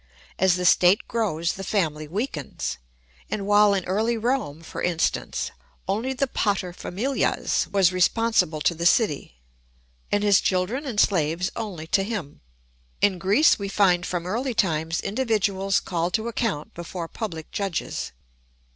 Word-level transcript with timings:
As 0.39 0.55
the 0.55 0.65
state 0.65 1.07
grows 1.07 1.53
the 1.53 1.63
family 1.63 2.07
weakens; 2.07 2.79
and 3.29 3.45
while 3.45 3.75
in 3.75 3.85
early 3.85 4.17
Rome, 4.17 4.63
for 4.63 4.81
instance, 4.81 5.51
only 5.87 6.11
the 6.11 6.25
pater 6.25 6.73
familias 6.73 7.67
was 7.71 7.93
responsible 7.93 8.61
to 8.61 8.73
the 8.73 8.87
city, 8.87 9.35
and 10.11 10.23
his 10.23 10.41
children 10.41 10.87
and 10.87 10.99
slaves 10.99 11.51
only 11.55 11.85
to 11.85 12.01
him, 12.01 12.41
in 12.99 13.19
Greece 13.19 13.59
we 13.59 13.69
find 13.69 14.03
from 14.03 14.25
early 14.25 14.55
times 14.55 15.01
individuals 15.01 15.79
called 15.79 16.15
to 16.15 16.27
account 16.27 16.73
before 16.73 17.07
public 17.07 17.51
judges. 17.51 18.11